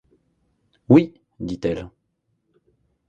Oui, 0.89 1.21
dit-elle; 1.39 1.91